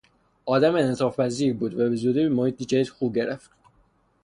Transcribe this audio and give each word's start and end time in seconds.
آدم 0.45 0.75
انعطافپذیری 0.75 1.53
بود 1.53 1.73
و 1.73 1.77
به 1.89 1.95
زودی 1.95 2.19
به 2.23 2.29
محیط 2.29 2.61
جدید 2.63 2.87
خو 2.89 3.11
گرفت. 3.11 3.49